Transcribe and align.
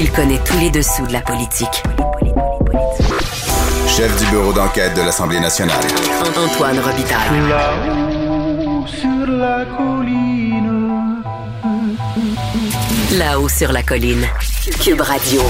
Il 0.00 0.12
connaît 0.12 0.38
tous 0.44 0.56
les 0.60 0.70
dessous 0.70 1.04
de 1.08 1.12
la 1.12 1.20
politique. 1.20 1.82
Chef 3.88 4.16
du 4.16 4.30
bureau 4.30 4.52
d'enquête 4.52 4.94
de 4.94 5.02
l'Assemblée 5.02 5.40
nationale. 5.40 5.74
Antoine 6.36 6.78
Robitaille. 6.78 7.48
Là-haut 7.48 8.86
sur 8.86 9.26
la 9.26 9.64
colline. 9.76 11.22
Là-haut 13.18 13.48
sur 13.48 13.72
la 13.72 13.82
colline. 13.82 14.24
Cube 14.80 15.00
Radio. 15.00 15.42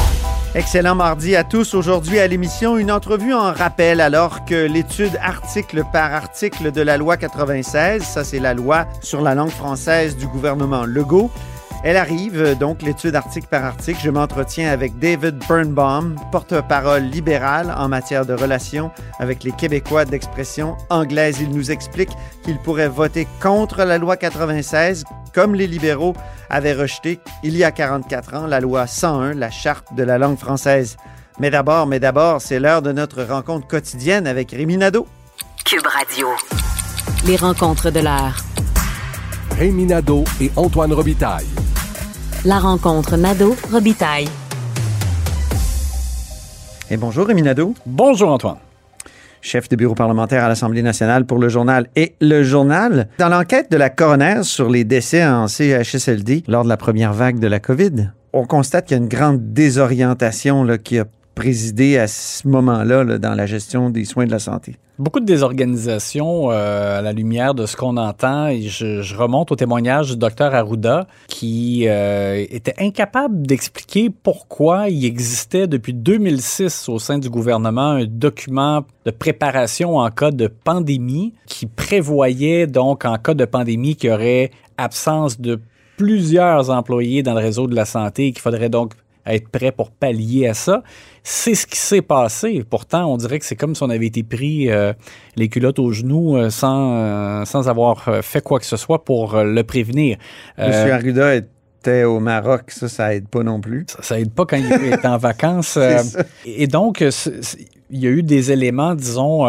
Excellent 0.54 0.94
mardi 0.94 1.36
à 1.36 1.44
tous. 1.44 1.74
Aujourd'hui 1.74 2.18
à 2.18 2.26
l'émission, 2.26 2.78
une 2.78 2.90
entrevue 2.90 3.34
en 3.34 3.52
rappel 3.52 4.00
alors 4.00 4.46
que 4.46 4.54
l'étude 4.54 5.18
article 5.20 5.84
par 5.92 6.14
article 6.14 6.72
de 6.72 6.80
la 6.80 6.96
loi 6.96 7.18
96, 7.18 8.02
ça 8.02 8.24
c'est 8.24 8.38
la 8.38 8.54
loi 8.54 8.86
sur 9.02 9.20
la 9.20 9.34
langue 9.34 9.50
française 9.50 10.16
du 10.16 10.26
gouvernement 10.26 10.86
Legault, 10.86 11.30
elle 11.84 11.96
arrive, 11.96 12.56
donc 12.58 12.82
l'étude 12.82 13.14
article 13.14 13.46
par 13.48 13.64
article. 13.64 14.00
Je 14.02 14.10
m'entretiens 14.10 14.70
avec 14.70 14.98
David 14.98 15.38
Birnbaum, 15.48 16.16
porte-parole 16.32 17.04
libéral 17.04 17.72
en 17.76 17.88
matière 17.88 18.26
de 18.26 18.34
relations 18.34 18.90
avec 19.18 19.44
les 19.44 19.52
Québécois 19.52 20.04
d'expression 20.04 20.76
anglaise. 20.90 21.38
Il 21.40 21.50
nous 21.50 21.70
explique 21.70 22.10
qu'il 22.42 22.58
pourrait 22.58 22.88
voter 22.88 23.28
contre 23.40 23.84
la 23.84 23.98
loi 23.98 24.16
96, 24.16 25.04
comme 25.32 25.54
les 25.54 25.68
libéraux 25.68 26.14
avaient 26.50 26.72
rejeté 26.72 27.20
il 27.44 27.56
y 27.56 27.62
a 27.62 27.70
44 27.70 28.34
ans 28.34 28.46
la 28.46 28.60
loi 28.60 28.86
101, 28.86 29.34
la 29.34 29.50
charte 29.50 29.94
de 29.94 30.02
la 30.02 30.18
langue 30.18 30.38
française. 30.38 30.96
Mais 31.38 31.50
d'abord, 31.50 31.86
mais 31.86 32.00
d'abord, 32.00 32.42
c'est 32.42 32.58
l'heure 32.58 32.82
de 32.82 32.90
notre 32.90 33.22
rencontre 33.22 33.68
quotidienne 33.68 34.26
avec 34.26 34.50
Rémi 34.50 34.76
Nadeau. 34.76 35.06
Cube 35.64 35.86
Radio. 35.86 36.26
Les 37.26 37.36
rencontres 37.36 37.90
de 37.90 38.00
l'heure. 38.00 38.36
Rémi 39.56 39.86
Nadeau 39.86 40.24
et 40.40 40.50
Antoine 40.56 40.92
Robitaille. 40.92 41.46
La 42.48 42.60
rencontre 42.60 43.18
Nadeau-Robitaille. 43.18 44.26
Et 46.90 46.96
bonjour 46.96 47.26
Rémi 47.26 47.42
Nadeau. 47.42 47.74
Bonjour 47.84 48.30
Antoine. 48.30 48.56
Chef 49.42 49.68
de 49.68 49.76
bureau 49.76 49.94
parlementaire 49.94 50.44
à 50.44 50.48
l'Assemblée 50.48 50.80
nationale 50.80 51.26
pour 51.26 51.36
le 51.36 51.50
journal 51.50 51.88
et 51.94 52.14
le 52.22 52.42
journal. 52.42 53.10
Dans 53.18 53.28
l'enquête 53.28 53.70
de 53.70 53.76
la 53.76 53.90
coroner 53.90 54.44
sur 54.44 54.70
les 54.70 54.84
décès 54.84 55.26
en 55.26 55.46
CHSLD 55.46 56.44
lors 56.48 56.64
de 56.64 56.70
la 56.70 56.78
première 56.78 57.12
vague 57.12 57.38
de 57.38 57.48
la 57.48 57.60
COVID, 57.60 58.12
on 58.32 58.46
constate 58.46 58.86
qu'il 58.86 58.96
y 58.96 59.00
a 59.00 59.02
une 59.02 59.10
grande 59.10 59.52
désorientation 59.52 60.64
là, 60.64 60.78
qui 60.78 60.98
a 60.98 61.04
présidé 61.38 61.98
à 61.98 62.08
ce 62.08 62.48
moment-là 62.48 63.04
là, 63.04 63.18
dans 63.18 63.34
la 63.34 63.46
gestion 63.46 63.90
des 63.90 64.04
soins 64.04 64.26
de 64.26 64.32
la 64.32 64.40
santé? 64.40 64.74
Beaucoup 64.98 65.20
de 65.20 65.24
désorganisation 65.24 66.50
euh, 66.50 66.98
à 66.98 67.00
la 67.00 67.12
lumière 67.12 67.54
de 67.54 67.64
ce 67.64 67.76
qu'on 67.76 67.96
entend. 67.96 68.48
Et 68.48 68.62
je, 68.62 69.02
je, 69.02 69.16
remonte 69.16 69.52
au 69.52 69.54
témoignage 69.54 70.10
du 70.10 70.16
docteur 70.16 70.52
Arruda 70.52 71.06
qui 71.28 71.84
euh, 71.86 72.44
était 72.50 72.74
incapable 72.80 73.46
d'expliquer 73.46 74.10
pourquoi 74.10 74.88
il 74.88 75.04
existait 75.04 75.68
depuis 75.68 75.94
2006 75.94 76.88
au 76.88 76.98
sein 76.98 77.18
du 77.18 77.30
gouvernement 77.30 77.90
un 77.90 78.06
document 78.06 78.84
de 79.06 79.12
préparation 79.12 79.98
en 79.98 80.10
cas 80.10 80.32
de 80.32 80.48
pandémie 80.48 81.34
qui 81.46 81.66
prévoyait 81.66 82.66
donc 82.66 83.04
en 83.04 83.16
cas 83.16 83.34
de 83.34 83.44
pandémie 83.44 83.94
qu'il 83.94 84.10
y 84.10 84.12
aurait 84.12 84.50
absence 84.76 85.40
de 85.40 85.60
plusieurs 85.96 86.70
employés 86.70 87.22
dans 87.22 87.34
le 87.34 87.40
réseau 87.40 87.68
de 87.68 87.76
la 87.76 87.84
santé 87.84 88.26
et 88.26 88.32
qu'il 88.32 88.42
faudrait 88.42 88.68
donc 88.68 88.94
être 89.34 89.48
prêt 89.48 89.72
pour 89.72 89.90
pallier 89.90 90.48
à 90.48 90.54
ça. 90.54 90.82
C'est 91.22 91.54
ce 91.54 91.66
qui 91.66 91.78
s'est 91.78 92.02
passé. 92.02 92.64
Pourtant, 92.68 93.12
on 93.12 93.16
dirait 93.16 93.38
que 93.38 93.44
c'est 93.44 93.56
comme 93.56 93.74
si 93.74 93.82
on 93.82 93.90
avait 93.90 94.06
été 94.06 94.22
pris 94.22 94.70
euh, 94.70 94.92
les 95.36 95.48
culottes 95.48 95.78
aux 95.78 95.92
genoux 95.92 96.36
euh, 96.36 96.50
sans, 96.50 96.96
euh, 96.96 97.44
sans 97.44 97.68
avoir 97.68 98.08
fait 98.22 98.42
quoi 98.42 98.58
que 98.58 98.66
ce 98.66 98.76
soit 98.76 99.04
pour 99.04 99.36
le 99.36 99.62
prévenir. 99.62 100.16
Monsieur 100.58 100.92
Arruda 100.92 101.36
était 101.36 102.04
au 102.04 102.20
Maroc, 102.20 102.70
ça, 102.70 102.88
ça 102.88 103.14
aide 103.14 103.28
pas 103.28 103.42
non 103.42 103.60
plus. 103.60 103.84
Ça, 103.88 104.02
ça 104.02 104.20
aide 104.20 104.32
pas 104.32 104.46
quand 104.46 104.56
il 104.56 104.72
est 104.72 105.04
en 105.06 105.16
vacances. 105.18 105.78
et 106.44 106.66
donc, 106.66 107.00
il 107.00 107.98
y 107.98 108.06
a 108.06 108.10
eu 108.10 108.22
des 108.22 108.50
éléments, 108.52 108.94
disons, 108.94 109.46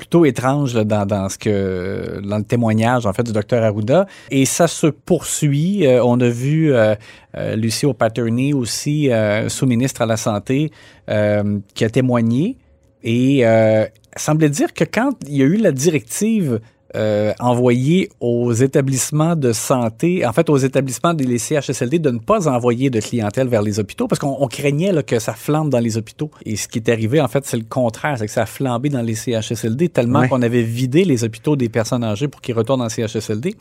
plutôt 0.00 0.24
étrange 0.24 0.74
là, 0.74 0.84
dans, 0.84 1.28
ce 1.28 1.36
que 1.36 2.20
dans 2.26 2.38
le 2.38 2.44
témoignage 2.44 3.04
en 3.04 3.12
fait 3.12 3.22
du 3.22 3.32
docteur 3.32 3.62
Arruda. 3.62 4.06
Et 4.30 4.46
ça 4.46 4.66
se 4.66 4.86
poursuit. 4.86 5.86
Euh, 5.86 6.02
on 6.02 6.18
a 6.20 6.28
vu 6.28 6.72
euh, 6.72 6.94
euh, 7.36 7.54
Lucie 7.54 7.84
aussi 8.54 9.10
sous-ministre 9.48 10.00
à 10.00 10.06
la 10.06 10.16
santé 10.16 10.70
qui 11.06 11.84
a 11.84 11.90
témoigné. 11.90 12.56
Et 13.02 13.44
semblait 14.16 14.48
dire 14.48 14.72
que 14.72 14.84
quand 14.84 15.12
il 15.28 15.36
y 15.36 15.42
a 15.42 15.46
eu 15.46 15.56
la 15.56 15.72
directive 15.72 16.60
euh, 16.96 17.32
envoyer 17.38 18.08
aux 18.18 18.52
établissements 18.52 19.36
de 19.36 19.52
santé, 19.52 20.26
en 20.26 20.32
fait 20.32 20.50
aux 20.50 20.56
établissements 20.56 21.14
des 21.14 21.38
CHSLD 21.38 22.00
de 22.00 22.10
ne 22.10 22.18
pas 22.18 22.48
envoyer 22.48 22.90
de 22.90 22.98
clientèle 22.98 23.46
vers 23.46 23.62
les 23.62 23.78
hôpitaux 23.78 24.08
parce 24.08 24.18
qu'on 24.18 24.46
craignait 24.48 24.90
là, 24.90 25.04
que 25.04 25.20
ça 25.20 25.34
flambe 25.34 25.70
dans 25.70 25.78
les 25.78 25.96
hôpitaux. 25.96 26.30
Et 26.44 26.56
ce 26.56 26.66
qui 26.66 26.78
est 26.78 26.88
arrivé, 26.88 27.20
en 27.20 27.28
fait, 27.28 27.46
c'est 27.46 27.56
le 27.56 27.64
contraire, 27.68 28.16
c'est 28.18 28.26
que 28.26 28.32
ça 28.32 28.42
a 28.42 28.46
flambé 28.46 28.88
dans 28.88 29.02
les 29.02 29.14
CHSLD 29.14 29.90
tellement 29.90 30.20
ouais. 30.20 30.28
qu'on 30.28 30.42
avait 30.42 30.62
vidé 30.62 31.04
les 31.04 31.22
hôpitaux 31.22 31.54
des 31.54 31.68
personnes 31.68 32.02
âgées 32.02 32.26
pour 32.26 32.40
qu'ils 32.40 32.56
retournent 32.56 32.82
en 32.82 32.88
CHSLD. 32.88 33.54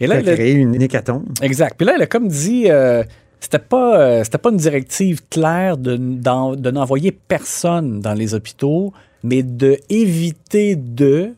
Et 0.00 0.06
là, 0.08 0.22
ça 0.22 0.30
a 0.30 0.34
créé 0.34 0.54
une 0.54 0.80
hécatombe. 0.82 1.24
Exact. 1.40 1.76
Puis 1.76 1.86
là, 1.86 1.92
elle 1.94 2.02
a 2.02 2.06
comme 2.06 2.26
dit... 2.26 2.64
Euh, 2.68 3.04
c'était 3.38 3.58
pas 3.58 3.98
euh, 3.98 4.22
c'était 4.22 4.38
pas 4.38 4.50
une 4.50 4.56
directive 4.56 5.20
claire 5.28 5.76
de, 5.76 5.96
de 5.96 6.70
n'envoyer 6.70 7.10
personne 7.10 8.00
dans 8.00 8.14
les 8.14 8.34
hôpitaux, 8.34 8.92
mais 9.24 9.42
de 9.42 9.78
éviter 9.90 10.76
de 10.76 11.32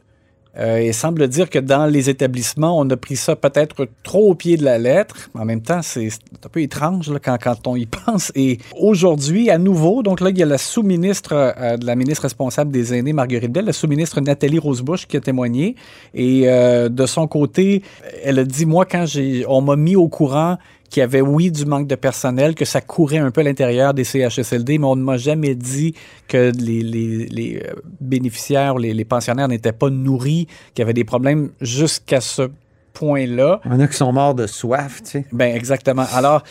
euh, 0.59 0.83
il 0.83 0.95
semble 0.95 1.27
dire 1.29 1.51
que 1.51 1.59
dans 1.59 1.87
les 1.87 2.11
établissements, 2.11 2.79
on 2.79 2.89
a 2.91 2.97
pris 2.97 3.17
ça 3.17 3.35
peut-être 3.35 3.89
trop 4.03 4.31
au 4.31 4.35
pied 4.35 4.57
de 4.57 4.65
la 4.65 4.79
lettre. 4.79 5.31
En 5.35 5.45
même 5.45 5.63
temps, 5.63 5.83
c'est 5.83 6.09
un 6.45 6.49
peu 6.49 6.61
étrange 6.63 7.11
là, 7.11 7.19
quand, 7.19 7.37
quand, 7.43 7.67
on 7.67 7.77
y 7.77 7.87
pense. 8.07 8.31
Et 8.35 8.59
aujourd'hui, 8.79 9.51
à 9.51 9.59
nouveau, 9.59 10.03
donc 10.03 10.21
là, 10.21 10.31
il 10.31 10.39
y 10.39 10.43
a 10.43 10.47
la 10.47 10.59
sous-ministre 10.59 11.33
euh, 11.33 11.77
de 11.77 11.87
la 11.87 11.97
ministre 11.97 12.23
responsable 12.23 12.71
des 12.71 12.95
aînés, 12.95 13.13
Marguerite 13.13 13.53
Bell, 13.53 13.65
la 13.65 13.73
sous-ministre 13.73 14.21
Nathalie 14.21 14.59
Rosebush 14.59 15.07
qui 15.07 15.17
a 15.17 15.21
témoigné. 15.21 15.75
Et 16.15 16.43
euh, 16.47 16.89
de 16.89 17.07
son 17.07 17.27
côté, 17.27 17.83
elle 18.23 18.39
a 18.39 18.45
dit, 18.45 18.67
moi, 18.67 18.85
quand 18.85 19.07
on 19.49 19.61
m'a 19.61 19.77
mis 19.77 19.97
au 19.97 20.09
courant 20.09 20.59
qu'il 20.95 21.01
y 21.01 21.05
avait, 21.05 21.21
oui, 21.21 21.51
du 21.51 21.67
manque 21.67 21.89
de 21.89 21.97
personnel, 21.97 22.55
que 22.55 22.65
ça 22.65 22.81
courait 22.81 23.19
un 23.19 23.33
peu 23.33 23.41
à 23.41 23.45
l'intérieur 23.45 23.95
des 23.95 24.05
CHSLD, 24.05 24.79
mais 24.79 24.87
on 24.87 24.95
ne 24.95 25.03
m'a 25.03 25.17
jamais 25.17 25.57
dit 25.57 25.93
que 26.29 26.53
les, 26.57 26.83
les, 26.83 27.27
les 27.27 27.63
bénéficiaires, 28.01 28.79
les, 28.79 28.95
les 28.95 29.05
pensionnaires 29.05 29.49
n'étaient 29.49 29.73
pas 29.73 29.91
nourris, 29.91 30.47
qu'il 30.73 30.79
y 30.79 30.83
avait 30.83 30.93
des 30.95 31.03
problèmes 31.03 31.51
jusqu'à 31.61 32.21
ce 32.21 32.49
point-là. 32.93 33.61
Il 33.65 33.73
y 33.73 33.75
en 33.75 33.81
a 33.81 33.89
qui 33.89 33.97
sont 33.97 34.13
morts 34.13 34.37
de 34.37 34.47
soif, 34.47 35.03
tu 35.03 35.11
sais. 35.11 35.27
Ben 35.33 35.53
exactement. 35.53 36.07
Alors, 36.15 36.45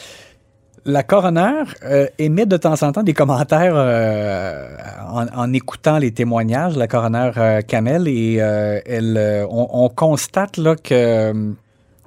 la 0.83 1.03
coroner 1.03 1.63
euh, 1.85 2.07
émet 2.19 2.45
de 2.45 2.57
temps 2.57 2.83
en 2.83 2.91
temps 2.91 3.03
des 3.03 3.13
commentaires 3.13 3.75
euh, 3.77 4.75
en, 5.07 5.25
en, 5.33 5.53
écoutant 5.53 5.99
les 5.99 6.11
témoignages 6.11 6.75
la 6.75 6.89
coroner 6.89 7.31
euh, 7.37 7.61
Kamel 7.61 8.09
et 8.09 8.35
elle, 8.35 9.47
on, 9.49 9.69
on, 9.71 9.87
constate 9.87 10.57
là 10.57 10.75
que 10.75 11.53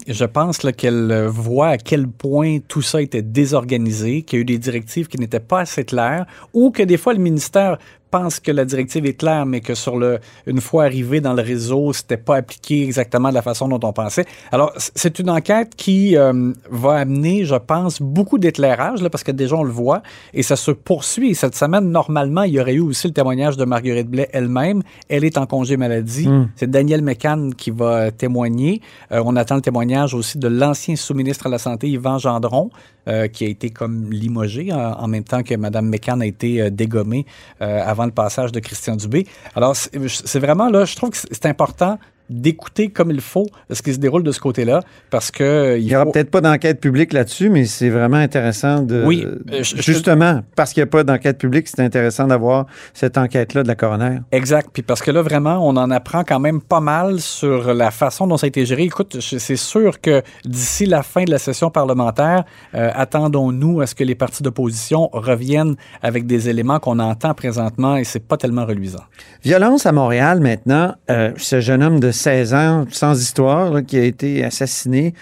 je 0.07 0.25
pense 0.25 0.59
qu'elle 0.59 1.27
voit 1.27 1.69
à 1.69 1.79
quel 1.79 2.09
point 2.09 2.59
tout 2.67 2.83
ça 2.83 3.03
était 3.03 3.23
désorganisé, 3.23 4.23
qu'il 4.23 4.39
y 4.39 4.41
a 4.41 4.43
eu 4.43 4.45
des 4.45 4.59
directives 4.59 5.09
qui 5.09 5.19
n'étaient 5.19 5.41
pas 5.41 5.61
assez 5.61 5.85
claires, 5.85 6.27
ou 6.53 6.71
que 6.71 6.83
des 6.83 6.97
fois 6.97 7.13
le 7.13 7.21
ministère 7.21 7.79
pense 8.19 8.41
que 8.41 8.53
la 8.53 8.65
directive 8.65 9.05
est 9.07 9.15
claire, 9.15 9.45
mais 9.47 9.61
que 9.61 9.75
sur 9.75 9.97
le, 9.99 10.19
une 10.47 10.61
fois 10.61 10.85
arrivé 10.85 11.21
dans 11.21 11.35
le 11.35 11.43
réseau, 11.43 11.93
c'était 11.93 12.17
pas 12.17 12.37
appliqué 12.37 12.83
exactement 12.83 13.29
de 13.29 13.35
la 13.35 13.43
façon 13.43 13.69
dont 13.69 13.81
on 13.83 13.93
pensait. 13.93 14.25
Alors, 14.53 14.73
c'est 14.77 15.19
une 15.19 15.31
enquête 15.31 15.75
qui 15.77 16.17
euh, 16.17 16.53
va 16.71 16.95
amener, 16.95 17.45
je 17.45 17.57
pense, 17.57 18.01
beaucoup 18.01 18.39
d'éclairage, 18.39 19.03
là, 19.03 19.11
parce 19.11 19.25
que 19.25 19.33
déjà 19.33 19.57
on 19.57 19.65
le 19.65 19.77
voit, 19.85 20.03
et 20.33 20.43
ça 20.43 20.57
se 20.57 20.71
poursuit. 20.71 21.35
Cette 21.35 21.55
semaine, 21.55 21.91
normalement, 21.91 22.45
il 22.45 22.55
y 22.55 22.61
aurait 22.61 22.75
eu 22.75 22.81
aussi 22.81 23.07
le 23.07 23.13
témoignage 23.13 23.57
de 23.57 23.65
Marguerite 23.65 24.09
Blais 24.09 24.29
elle-même. 24.33 24.83
Elle 25.09 25.25
est 25.25 25.37
en 25.39 25.47
congé 25.47 25.77
maladie. 25.77 26.29
C'est 26.57 26.71
Daniel 26.71 27.03
McCann 27.03 27.55
qui 27.55 27.71
va 27.71 28.11
témoigner. 28.11 28.81
Euh, 29.13 29.23
on 29.25 29.37
attend 29.37 29.57
le 29.57 29.63
témoignage 29.63 30.15
aussi 30.15 30.39
de 30.39 30.49
l'ancien 30.49 30.97
sous-ministre 30.97 31.47
à 31.47 31.51
la 31.51 31.59
Santé, 31.59 31.89
Yvan 31.89 32.19
Gendron, 32.19 32.71
euh, 33.09 33.29
qui 33.29 33.45
a 33.45 33.49
été 33.49 33.71
comme 33.71 34.11
limogé 34.11 34.73
en, 34.73 34.93
en 34.93 35.09
même 35.09 35.25
temps 35.25 35.43
que 35.43 35.55
Mme 35.55 35.89
McCann 35.89 36.23
a 36.23 36.27
été 36.27 36.61
euh, 36.61 36.71
dégommée 36.71 37.27
euh, 37.61 37.83
avant 37.85 38.05
le 38.05 38.11
passage 38.11 38.53
de 38.53 38.61
Christian 38.61 38.97
Dubé. 38.97 39.27
Alors, 39.55 39.77
c'est 39.77 40.39
vraiment 40.41 40.69
là, 40.69 40.85
je 40.85 40.97
trouve 40.97 41.11
que 41.11 41.17
c'est 41.17 41.47
important 41.47 41.99
d'écouter 42.31 42.89
comme 42.89 43.11
il 43.11 43.21
faut 43.21 43.47
ce 43.71 43.83
qui 43.83 43.93
se 43.95 43.99
déroule 43.99 44.23
de 44.23 44.33
ce 44.33 44.41
côté-là, 44.41 44.81
parce 45.11 45.31
que 45.31 45.45
euh, 45.45 45.79
Il 45.79 45.87
n'y 45.87 45.95
aura 45.97 46.07
peut-être 46.11 46.31
pas 46.31 46.41
d'enquête 46.41 46.81
publique 46.81 47.13
là-dessus, 47.13 47.49
mais 47.51 47.65
c'est 47.67 47.91
vraiment 47.91 48.17
intéressant 48.17 48.83
de. 48.83 49.03
Oui, 49.05 49.25
euh, 49.25 49.39
je- 49.63 49.77
je- 49.77 49.83
justement, 49.83 50.41
parce 50.57 50.73
qu'il 50.73 50.83
n'y 50.83 50.89
a 50.89 50.91
pas 50.91 51.05
d'enquête 51.05 51.39
publique, 51.39 51.69
c'est 51.69 51.81
intéressant 51.81 52.27
d'avoir 52.27 52.67
cette 52.95 53.17
enquête-là 53.19 53.63
de 53.63 53.69
la 53.69 53.75
coroner. 53.75 54.19
Exact. 54.33 54.71
Puis 54.73 54.83
parce 54.83 55.03
que 55.03 55.11
là, 55.11 55.23
vraiment, 55.23 55.59
on 55.67 55.77
en 55.77 55.91
apprend 55.91 56.25
quand 56.25 56.41
même 56.41 56.61
pas 56.61 56.81
mal 56.81 57.21
sur 57.21 57.75
la 57.75 57.91
façon 57.91 58.27
dont 58.27 58.37
ça 58.37 58.47
a 58.47 58.49
été 58.49 58.65
géré. 58.67 58.83
Écoute, 58.85 59.19
c'est 59.21 59.57
sûr 59.57 60.01
que 60.01 60.23
d'ici 60.45 60.87
la 60.87 61.03
fin 61.03 61.25
de 61.25 61.31
la 61.31 61.39
session 61.39 61.71
parlementaire, 61.71 62.45
euh, 62.75 62.91
attendons-nous 62.95 63.81
à 63.81 63.87
ce 63.87 63.95
que 63.95 64.05
les 64.05 64.15
partis 64.15 64.43
d'opposition 64.43 65.09
reviennent 65.13 65.77
avec 66.03 66.27
des 66.27 66.49
éléments 66.49 66.79
qu'on 66.79 66.99
entend 66.99 67.35
présentement 67.35 67.97
et 67.97 68.05
c'est 68.05 68.27
pas 68.27 68.37
tellement 68.37 68.65
reluisant. 68.67 69.03
Violence 69.45 69.87
à 69.87 69.93
Montréal 69.93 70.41
maintenant. 70.41 70.95
Euh, 71.11 71.33
ce 71.37 71.61
jeune 71.61 71.83
homme 71.83 72.01
de 72.01 72.11
16 72.17 72.55
ans, 72.55 72.85
sans 72.91 73.21
histoire, 73.21 73.73
là, 73.73 73.83
qui 73.83 73.99
a 73.99 74.05
été 74.05 74.45
assassiné. 74.45 75.15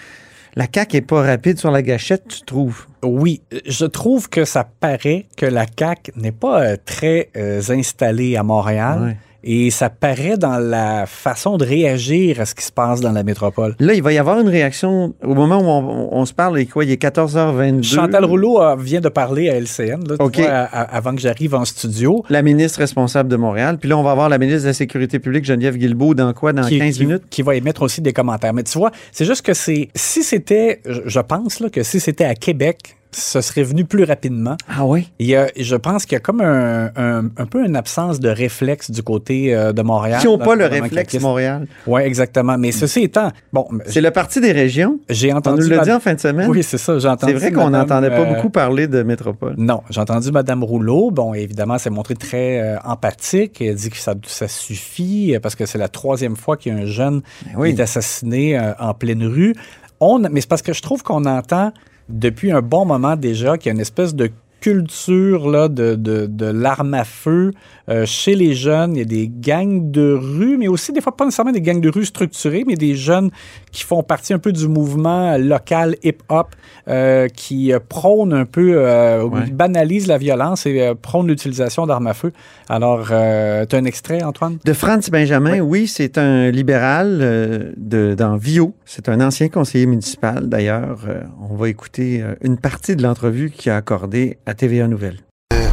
La 0.55 0.67
CAQ 0.73 0.97
est 0.97 1.01
pas 1.01 1.21
rapide 1.21 1.59
sur 1.59 1.69
la 1.69 1.81
gâchette, 1.81 2.27
tu 2.29 2.41
trouves? 2.41 2.87
Oui, 3.03 3.41
je 3.65 3.85
trouve 3.85 4.29
que 4.29 4.45
ça 4.45 4.63
paraît 4.63 5.25
que 5.35 5.45
la 5.45 5.65
CAQ 5.67 6.13
n'est 6.15 6.31
pas 6.31 6.61
euh, 6.61 6.77
très 6.85 7.29
euh, 7.35 7.61
installée 7.69 8.37
à 8.37 8.43
Montréal. 8.43 9.01
Ouais. 9.01 9.17
Et 9.47 9.69
ça 9.69 9.89
paraît 9.91 10.37
dans 10.37 10.57
la 10.57 11.05
façon 11.05 11.57
de 11.57 11.63
réagir 11.65 12.41
à 12.41 12.45
ce 12.45 12.55
qui 12.55 12.63
se 12.65 12.71
passe 12.71 12.99
dans 12.99 13.11
la 13.11 13.23
métropole. 13.23 13.75
Là, 13.79 13.93
il 13.93 14.01
va 14.01 14.11
y 14.11 14.17
avoir 14.17 14.39
une 14.39 14.49
réaction 14.49 15.13
au 15.23 15.35
moment 15.35 15.59
où 15.59 15.65
on, 15.67 16.09
on 16.19 16.25
se 16.25 16.33
parle, 16.33 16.57
il 16.59 16.63
est 16.63 16.65
quoi? 16.65 16.83
Il 16.83 16.91
est 16.91 17.01
14h22. 17.01 17.83
Chantal 17.83 18.25
Rouleau 18.25 18.59
euh, 18.61 18.75
vient 18.75 19.01
de 19.01 19.09
parler 19.09 19.49
à 19.49 19.55
LCN, 19.59 20.01
là, 20.09 20.15
vois, 20.19 20.31
à- 20.49 20.81
avant 20.95 21.13
que 21.13 21.21
j'arrive 21.21 21.53
en 21.53 21.63
studio. 21.63 22.23
La 22.29 22.41
ministre 22.41 22.79
responsable 22.79 23.29
de 23.29 23.35
Montréal. 23.35 23.77
Puis 23.79 23.87
là, 23.87 23.97
on 23.97 24.03
va 24.03 24.11
avoir 24.11 24.29
la 24.29 24.37
ministre 24.39 24.63
de 24.63 24.67
la 24.67 24.73
Sécurité 24.73 25.19
publique, 25.19 25.45
Geneviève 25.45 25.77
Guilbeault, 25.77 26.15
dans 26.15 26.33
quoi? 26.33 26.51
Dans 26.51 26.67
qui, 26.67 26.79
15 26.79 26.95
qui- 26.97 27.05
minutes? 27.05 27.23
qui 27.29 27.41
va 27.43 27.55
émettre 27.55 27.83
aussi 27.83 28.01
des 28.01 28.13
commentaires. 28.13 28.53
Mais 28.53 28.63
tu 28.63 28.77
vois, 28.77 28.91
c'est 29.11 29.25
juste 29.25 29.45
que 29.45 29.53
c'est. 29.53 29.89
Si 29.95 30.23
c'était. 30.23 30.81
Je 30.85 31.01
je 31.05 31.19
pense 31.19 31.59
là, 31.59 31.69
que 31.69 31.83
si 31.83 31.99
c'était 31.99 32.25
à 32.25 32.35
Québec, 32.35 32.95
ce 33.15 33.39
serait 33.39 33.63
venu 33.63 33.85
plus 33.85 34.03
rapidement. 34.03 34.57
Ah 34.69 34.85
oui? 34.85 35.09
Il 35.19 35.27
y 35.27 35.35
a, 35.35 35.47
je 35.57 35.75
pense 35.77 36.05
qu'il 36.05 36.13
y 36.13 36.17
a 36.17 36.19
comme 36.19 36.41
un, 36.41 36.91
un, 36.97 37.25
un 37.37 37.45
peu 37.45 37.65
une 37.65 37.75
absence 37.77 38.19
de 38.19 38.27
réflexe 38.27 38.91
du 38.91 39.03
côté 39.03 39.55
euh, 39.55 39.71
de 39.71 39.81
Montréal. 39.81 40.19
Qui 40.19 40.27
n'ont 40.27 40.37
pas 40.37 40.55
le 40.55 40.65
réflexe, 40.65 40.93
caquiste. 40.93 41.23
Montréal. 41.23 41.65
Oui, 41.87 42.01
exactement. 42.01 42.57
Mais 42.57 42.73
ceci 42.73 43.03
étant, 43.03 43.31
bon, 43.53 43.67
C'est 43.85 44.01
le 44.01 44.11
parti 44.11 44.41
des 44.41 44.51
régions. 44.51 44.99
j'ai 45.09 45.33
On 45.33 45.37
entendu. 45.37 45.61
nous 45.63 45.69
l'a 45.69 45.79
dit 45.83 45.91
en 45.93 45.99
fin 46.01 46.13
de 46.13 46.19
semaine. 46.19 46.49
Oui, 46.49 46.61
c'est 46.61 46.77
ça. 46.77 46.99
J'ai 46.99 47.07
entendu. 47.07 47.33
C'est 47.33 47.39
vrai 47.39 47.51
qu'on 47.53 47.69
n'entendait 47.69 48.09
pas 48.09 48.21
euh, 48.21 48.33
beaucoup 48.35 48.49
parler 48.49 48.87
de 48.87 49.01
métropole. 49.03 49.55
Non, 49.57 49.81
j'ai 49.89 50.01
entendu 50.01 50.31
Madame 50.31 50.63
Rouleau. 50.63 51.09
Bon, 51.11 51.33
évidemment, 51.33 51.77
s'est 51.77 51.89
montrée 51.89 52.15
très 52.15 52.59
euh, 52.59 52.77
empathique. 52.83 53.61
Elle 53.61 53.75
dit 53.75 53.89
que 53.91 53.97
ça, 53.97 54.13
ça 54.27 54.49
suffit 54.49 55.37
parce 55.41 55.55
que 55.55 55.65
c'est 55.65 55.77
la 55.77 55.87
troisième 55.87 56.35
fois 56.35 56.57
qu'il 56.57 56.73
y 56.73 56.75
a 56.75 56.79
un 56.79 56.85
jeune 56.85 57.21
oui. 57.55 57.73
qui 57.73 57.79
est 57.79 57.83
assassiné 57.83 58.59
en 58.79 58.93
pleine 58.93 59.23
rue. 59.25 59.55
On, 60.01 60.19
mais 60.19 60.41
c'est 60.41 60.49
parce 60.49 60.61
que 60.61 60.73
je 60.73 60.81
trouve 60.81 61.01
qu'on 61.03 61.23
entend 61.23 61.71
depuis 62.09 62.51
un 62.51 62.61
bon 62.61 62.85
moment 62.85 63.15
déjà 63.15 63.57
qu'il 63.57 63.67
y 63.67 63.69
a 63.69 63.73
une 63.73 63.81
espèce 63.81 64.15
de 64.15 64.31
culture 64.65 65.49
là, 65.49 65.67
de, 65.67 65.93
de, 65.95 66.25
de 66.25 66.45
l'arme 66.45 66.95
à 66.95 67.03
feu 67.03 67.51
euh, 67.87 68.03
chez 68.05 68.33
les 68.35 68.55
jeunes. 68.55 68.95
Il 68.95 68.99
y 68.99 69.01
a 69.01 69.05
des 69.05 69.29
gangs 69.29 69.91
de 69.91 70.11
rue, 70.19 70.57
mais 70.57 70.67
aussi 70.67 70.91
des 70.91 71.01
fois 71.01 71.15
pas 71.15 71.25
nécessairement 71.25 71.51
des 71.51 71.61
gangs 71.61 71.81
de 71.81 71.89
rue 71.89 72.05
structurés, 72.05 72.63
mais 72.65 72.75
des 72.75 72.95
jeunes 72.95 73.29
qui 73.71 73.83
font 73.83 74.01
partie 74.01 74.33
un 74.33 74.39
peu 74.39 74.51
du 74.51 74.67
mouvement 74.67 75.37
local 75.37 75.95
hip-hop, 76.03 76.47
euh, 76.87 77.27
qui 77.27 77.71
euh, 77.71 77.79
prônent 77.87 78.33
un 78.33 78.45
peu, 78.45 78.73
euh, 78.75 79.23
ou 79.23 79.35
Ouais. 79.35 79.51
banalisent 79.51 80.07
la 80.07 80.17
violence 80.17 80.65
et 80.65 80.81
euh, 80.81 80.95
prônent 80.99 81.27
l'utilisation 81.27 81.85
d'armes 81.85 82.07
à 82.07 82.13
feu. 82.13 82.31
Alors, 82.69 83.09
euh, 83.11 83.65
tu 83.69 83.75
as 83.75 83.79
un 83.79 83.85
extrait, 83.85 84.23
Antoine? 84.23 84.57
De 84.65 84.73
Franz 84.73 85.11
Benjamin, 85.11 85.59
oui, 85.59 85.87
c'est 85.87 86.17
un 86.17 86.49
libéral 86.49 87.19
euh, 87.21 87.71
de, 87.77 88.15
dans 88.17 88.37
Vio. 88.37 88.73
C'est 88.85 89.09
un 89.09 89.19
ancien 89.21 89.49
conseiller 89.49 89.85
municipal, 89.85 90.47
d'ailleurs. 90.49 91.01
Euh, 91.07 91.21
on 91.51 91.55
va 91.55 91.69
écouter 91.69 92.21
euh, 92.21 92.33
une 92.41 92.57
partie 92.57 92.95
de 92.95 93.03
l'entrevue 93.03 93.51
qu'il 93.51 93.71
a 93.71 93.75
accordée 93.77 94.37
à 94.47 94.53
TVA 94.55 94.87
Nouvelle. 94.87 95.19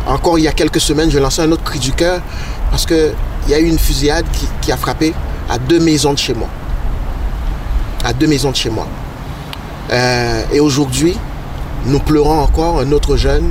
Encore 0.06 0.38
il 0.38 0.42
y 0.42 0.48
a 0.48 0.52
quelques 0.52 0.80
semaines, 0.80 1.10
je 1.10 1.18
lançais 1.18 1.42
un 1.42 1.50
autre 1.52 1.64
cri 1.64 1.78
du 1.78 1.92
cœur 1.92 2.20
parce 2.70 2.84
qu'il 2.84 3.14
y 3.48 3.54
a 3.54 3.58
eu 3.58 3.66
une 3.66 3.78
fusillade 3.78 4.26
qui, 4.32 4.46
qui 4.60 4.72
a 4.72 4.76
frappé 4.76 5.14
à 5.48 5.58
deux 5.58 5.80
maisons 5.80 6.12
de 6.12 6.18
chez 6.18 6.34
moi. 6.34 6.48
À 8.04 8.12
deux 8.12 8.26
maisons 8.26 8.50
de 8.50 8.56
chez 8.56 8.70
moi. 8.70 8.86
Euh, 9.90 10.42
et 10.52 10.60
aujourd'hui, 10.60 11.16
nous 11.86 11.98
pleurons 11.98 12.40
encore 12.40 12.80
un 12.80 12.92
autre 12.92 13.16
jeune 13.16 13.50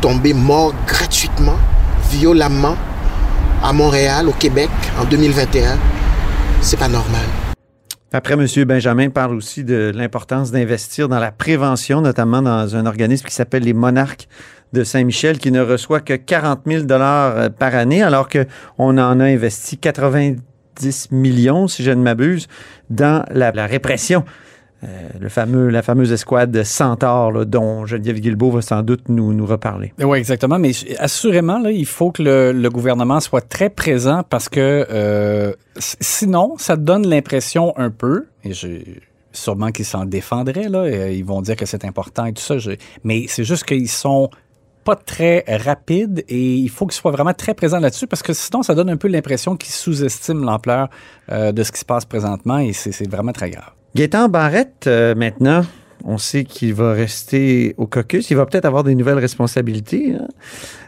tombé 0.00 0.34
mort 0.34 0.74
gratuitement, 0.86 1.56
violemment, 2.10 2.76
à 3.62 3.72
Montréal, 3.72 4.28
au 4.28 4.32
Québec, 4.32 4.70
en 5.00 5.04
2021. 5.04 5.78
C'est 6.60 6.78
pas 6.78 6.88
normal. 6.88 7.22
Après, 8.12 8.34
M. 8.34 8.46
Benjamin 8.64 9.10
parle 9.10 9.34
aussi 9.34 9.64
de 9.64 9.92
l'importance 9.94 10.50
d'investir 10.50 11.08
dans 11.08 11.18
la 11.18 11.32
prévention, 11.32 12.00
notamment 12.00 12.40
dans 12.40 12.76
un 12.76 12.86
organisme 12.86 13.26
qui 13.26 13.34
s'appelle 13.34 13.64
les 13.64 13.74
Monarques 13.74 14.28
de 14.72 14.84
Saint-Michel, 14.84 15.38
qui 15.38 15.50
ne 15.50 15.60
reçoit 15.60 16.00
que 16.00 16.14
40 16.14 16.60
000 16.66 16.84
dollars 16.84 17.50
par 17.50 17.74
année, 17.74 18.02
alors 18.02 18.28
qu'on 18.28 18.98
en 18.98 19.20
a 19.20 19.24
investi 19.24 19.78
90 19.78 21.10
millions, 21.10 21.68
si 21.68 21.82
je 21.82 21.90
ne 21.90 22.02
m'abuse, 22.02 22.48
dans 22.90 23.24
la, 23.30 23.50
répression. 23.66 24.24
Euh, 24.84 25.70
la 25.70 25.82
fameuse 25.82 26.12
escouade 26.12 26.62
Centaure, 26.62 27.32
là, 27.32 27.44
dont 27.44 27.86
Geneviève 27.86 28.20
Guilbeault 28.20 28.50
va 28.50 28.62
sans 28.62 28.82
doute 28.82 29.08
nous, 29.08 29.32
nous 29.32 29.46
reparler. 29.46 29.92
Oui, 29.98 30.18
exactement. 30.18 30.58
Mais 30.58 30.72
assurément, 30.98 31.64
il 31.64 31.86
faut 31.86 32.10
que 32.10 32.22
le, 32.52 32.68
gouvernement 32.68 33.20
soit 33.20 33.48
très 33.48 33.70
présent 33.70 34.22
parce 34.28 34.48
que 34.48 34.86
euh, 34.90 35.52
sinon, 35.78 36.56
ça 36.58 36.76
donne 36.76 37.06
l'impression 37.06 37.72
un 37.78 37.90
peu, 37.90 38.26
et 38.44 38.52
sûrement 39.32 39.70
qu'ils 39.70 39.84
s'en 39.84 40.04
défendraient, 40.04 40.68
ils 41.14 41.24
vont 41.24 41.40
dire 41.40 41.56
que 41.56 41.66
c'est 41.66 41.84
important 41.84 42.26
et 42.26 42.32
tout 42.32 42.42
ça, 42.42 42.56
mais 43.02 43.24
c'est 43.28 43.44
juste 43.44 43.64
qu'ils 43.64 43.88
sont 43.88 44.30
pas 44.86 44.94
très 44.94 45.44
rapides 45.48 46.24
et 46.28 46.54
il 46.54 46.70
faut 46.70 46.86
qu'ils 46.86 46.94
soient 46.94 47.10
vraiment 47.10 47.34
très 47.34 47.54
présents 47.54 47.80
là-dessus 47.80 48.06
parce 48.06 48.22
que 48.22 48.32
sinon, 48.32 48.62
ça 48.62 48.74
donne 48.76 48.88
un 48.88 48.96
peu 48.96 49.08
l'impression 49.08 49.56
qu'ils 49.56 49.72
sous-estiment 49.72 50.44
l'ampleur 50.44 50.88
euh, 51.32 51.50
de 51.50 51.62
ce 51.64 51.72
qui 51.72 51.80
se 51.80 51.84
passe 51.84 52.04
présentement 52.04 52.58
et 52.58 52.72
c'est 52.72 52.92
c'est 52.92 53.10
vraiment 53.10 53.32
très 53.32 53.50
grave. 53.50 53.72
Gaétan 53.96 54.28
Barrette, 54.28 54.86
euh, 54.86 55.16
maintenant, 55.16 55.62
on 56.04 56.18
sait 56.18 56.44
qu'il 56.44 56.72
va 56.72 56.92
rester 56.92 57.74
au 57.78 57.86
caucus. 57.88 58.30
Il 58.30 58.36
va 58.36 58.46
peut-être 58.46 58.64
avoir 58.64 58.84
des 58.84 58.94
nouvelles 58.94 59.18
responsabilités, 59.18 60.14
hein, 60.14 60.28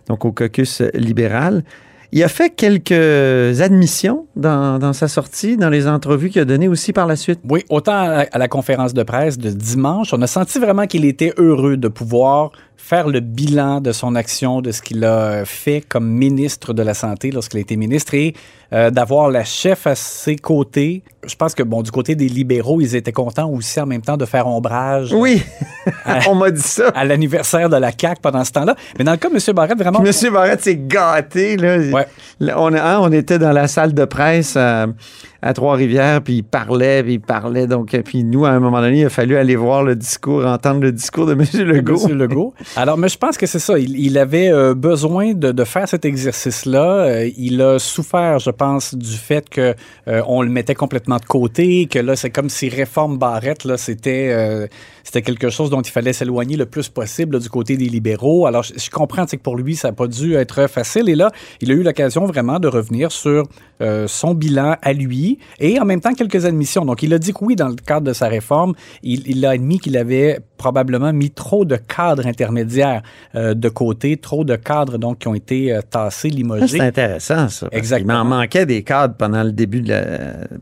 donc 0.07 0.25
au 0.25 0.31
caucus 0.31 0.81
libéral. 0.95 1.65
Il 2.11 2.23
a 2.23 2.29
fait 2.29 2.51
quelques 2.51 3.61
admissions 3.61 4.27
dans, 4.35 4.79
dans 4.79 4.95
sa 4.95 5.09
sortie, 5.09 5.59
dans 5.59 5.69
les 5.69 5.87
entrevues 5.87 6.31
qu'il 6.31 6.41
a 6.41 6.47
données 6.47 6.69
aussi 6.69 6.95
par 6.95 7.07
la 7.07 7.17
suite. 7.17 7.41
Oui, 7.49 7.65
autant 7.69 7.93
à 7.93 8.09
la, 8.09 8.27
à 8.33 8.39
la 8.39 8.49
conférence 8.49 8.95
de 8.95 9.03
presse 9.03 9.37
de 9.37 9.51
dimanche, 9.51 10.15
on 10.15 10.23
a 10.23 10.27
senti 10.27 10.59
vraiment 10.59 10.87
qu'il 10.87 11.05
était 11.05 11.35
heureux 11.37 11.77
de 11.77 11.89
pouvoir 11.89 12.53
faire 12.89 13.09
le 13.09 13.21
bilan 13.21 13.83
de 13.83 13.93
son 13.93 14.15
action, 14.15 14.63
de 14.63 14.71
ce 14.71 14.81
qu'il 14.81 15.05
a 15.05 15.45
fait 15.45 15.83
comme 15.87 16.09
ministre 16.09 16.73
de 16.73 16.83
la 16.83 16.95
Santé 16.95 17.31
lorsqu'il 17.31 17.59
a 17.59 17.61
été 17.61 17.77
ministre 17.77 18.15
et 18.15 18.35
euh, 18.73 18.91
d'avoir 18.91 19.31
la 19.31 19.45
chef 19.45 19.87
à 19.87 19.95
ses 19.95 20.37
côtés. 20.37 21.03
Je 21.27 21.35
pense 21.35 21.55
que, 21.55 21.63
bon, 21.63 21.83
du 21.83 21.91
côté 21.91 22.15
des 22.15 22.29
libéraux, 22.29 22.81
ils 22.81 22.97
étaient 22.97 23.13
contents 23.13 23.51
aussi 23.51 23.79
en 23.79 23.85
même 23.85 24.01
temps 24.01 24.17
de 24.17 24.25
faire 24.25 24.47
ombrage 24.47 25.13
Oui, 25.13 25.43
on 26.29 26.35
m'a 26.35 26.51
dit 26.51 26.61
ça. 26.61 26.89
à 26.89 27.05
l'anniversaire 27.05 27.69
de 27.69 27.77
la 27.77 27.91
CAQ 27.91 28.21
pendant 28.23 28.45
ce 28.45 28.53
temps-là. 28.53 28.75
Mais 28.99 29.05
dans 29.05 29.13
le 29.13 29.17
cas 29.19 29.29
de 29.29 29.35
M. 29.35 29.55
Barrette, 29.55 29.79
vraiment... 29.79 30.01
Monsieur 30.01 30.31
Barrette 30.31 30.63
s'est 30.63 30.77
gâté. 30.77 31.57
Là. 31.57 31.79
Ouais. 31.79 32.07
On, 32.57 32.75
hein, 32.75 32.99
on 33.01 33.13
était 33.13 33.39
dans 33.39 33.53
la 33.53 33.69
salle 33.69 33.95
de 33.95 34.05
presse 34.05 34.57
à, 34.57 34.87
à 35.41 35.53
Trois-Rivières, 35.53 36.21
puis 36.23 36.39
il 36.39 36.43
parlait, 36.43 37.03
puis 37.03 37.15
il 37.15 37.21
parlait. 37.21 37.67
Donc, 37.69 37.95
euh, 37.95 38.03
puis 38.03 38.25
nous, 38.25 38.45
à 38.45 38.51
un 38.51 38.59
moment 38.59 38.81
donné, 38.81 39.01
il 39.01 39.05
a 39.05 39.11
fallu 39.11 39.37
aller 39.37 39.55
voir 39.55 39.85
le 39.85 39.95
discours, 39.95 40.45
entendre 40.45 40.81
le 40.81 40.91
discours 40.91 41.27
de 41.27 41.33
M. 41.55 41.65
Legault. 41.65 41.93
Monsieur 41.95 42.15
Legault. 42.15 42.55
Alors, 42.75 42.99
mais 42.99 43.09
je 43.09 43.19
pense 43.19 43.37
que 43.37 43.47
c'est 43.47 43.61
ça. 43.61 43.79
Il, 43.79 43.99
il 43.99 44.19
avait 44.19 44.51
euh, 44.51 44.75
besoin 44.75 45.35
de, 45.35 45.53
de 45.53 45.65
faire 45.65 45.89
cet 45.89 46.05
exercice-là. 46.05 47.05
Euh, 47.05 47.31
il 47.37 47.63
a 47.63 47.79
souffert, 47.79 48.41
je 48.41 48.51
pense, 48.51 48.95
du 48.97 49.17
fait 49.17 49.49
que 49.49 49.75
euh, 50.09 50.23
on 50.27 50.43
le 50.43 50.51
mettait 50.51 50.75
complètement 50.75 51.19
de 51.19 51.25
côté, 51.25 51.87
que 51.87 52.01
là, 52.01 52.17
c'est 52.17 52.31
comme 52.31 52.49
si 52.49 52.69
réforme 52.69 53.19
Barrette, 53.19 53.65
là, 53.65 53.77
c'était 53.77 54.69
c'était 55.05 55.23
quelque 55.23 55.49
chose 55.49 55.71
dont 55.71 55.81
il 55.81 55.91
fallait 55.91 56.13
s'éloigner 56.13 56.57
le 56.57 56.67
plus 56.67 56.89
possible 56.89 57.37
là, 57.37 57.41
du 57.41 57.49
côté 57.49 57.77
des 57.77 57.87
libéraux. 57.87 58.47
Alors, 58.47 58.63
je, 58.63 58.75
je 58.77 58.91
comprends 58.91 59.25
que 59.25 59.37
pour 59.37 59.57
lui, 59.57 59.75
ça 59.75 59.89
n'a 59.89 59.95
pas 59.95 60.07
dû 60.07 60.35
être 60.35 60.67
facile. 60.67 61.09
Et 61.09 61.15
là, 61.15 61.31
il 61.61 61.71
a 61.71 61.75
eu 61.75 61.83
l'occasion 61.83 62.27
vraiment 62.27 62.59
de 62.59 62.69
revenir 62.69 63.13
sur 63.13 63.45
son 64.07 64.35
bilan 64.35 64.77
à 64.83 64.93
lui 64.93 65.28
et 65.59 65.81
en 65.81 65.85
même 65.85 66.01
temps 66.01 66.15
quelques 66.15 66.45
admissions. 66.45 66.85
Donc, 66.85 67.03
il 67.03 67.13
a 67.13 67.19
dit 67.19 67.33
que 67.33 67.45
oui, 67.45 67.57
dans 67.57 67.69
le 67.69 67.75
cadre 67.75 68.07
de 68.07 68.13
sa 68.13 68.29
réforme, 68.29 68.75
il, 69.03 69.27
il 69.29 69.45
a 69.45 69.51
admis 69.51 69.79
qu'il 69.79 69.97
avait 69.97 70.41
probablement 70.59 71.13
mis 71.13 71.31
trop 71.31 71.65
de 71.65 71.77
cadres 71.77 72.27
intermédiaires 72.27 73.03
euh, 73.35 73.55
de 73.55 73.69
côté, 73.69 74.17
trop 74.17 74.45
de 74.45 74.57
cadres 74.57 74.99
donc 74.99 75.21
qui 75.21 75.29
ont 75.29 75.35
été 75.35 75.73
euh, 75.73 75.81
tassés, 75.89 76.29
limogés. 76.29 76.67
C'est 76.67 76.81
intéressant, 76.81 77.49
ça. 77.49 77.69
Exactement. 77.73 78.21
qu'il 78.21 78.29
m'en 78.29 78.37
manquait 78.37 78.67
des 78.67 78.83
cadres 78.83 79.15
pendant 79.15 79.43
le 79.43 79.53
début 79.53 79.81
de 79.81 79.89
la, 79.91 80.03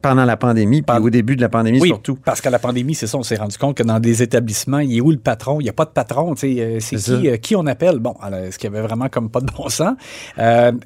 pendant 0.03 0.25
la 0.25 0.37
pandémie, 0.37 0.83
puis 0.83 0.97
au 0.97 1.11
début 1.11 1.35
de 1.35 1.41
la 1.41 1.49
pandémie 1.49 1.81
Oui, 1.81 1.89
surtout. 1.89 2.19
parce 2.25 2.41
qu'à 2.41 2.51
la 2.51 2.59
pandémie, 2.59 2.95
c'est 2.95 3.07
ça, 3.07 3.19
on 3.19 3.23
s'est 3.23 3.37
rendu 3.37 3.57
compte 3.57 3.77
que 3.77 3.83
dans 3.83 3.99
des 3.99 4.23
établissements, 4.23 4.79
il 4.79 4.97
est 4.97 5.01
où 5.01 5.11
le 5.11 5.19
patron? 5.19 5.61
Il 5.61 5.65
n'y 5.65 5.71
a 5.71 5.73
pas 5.73 5.87
de 5.87 5.91
patron, 5.91 6.35
tu 6.35 6.55
sais, 6.55 6.61
euh, 6.61 6.79
c'est 6.81 6.97
qui, 6.97 7.29
euh, 7.29 7.37
qui 7.39 7.57
on 7.57 7.67
appelle? 7.67 7.99
Bon, 7.99 8.15
est-ce 8.33 8.59
qu'il 8.59 8.71
y 8.71 8.77
avait 8.77 8.87
vraiment 8.87 9.09
comme 9.09 9.31
pas 9.31 9.41
de 9.41 9.51
bon 9.57 9.69
sens? 9.69 9.95